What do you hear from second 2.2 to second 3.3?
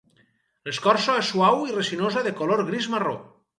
de color gris-marró.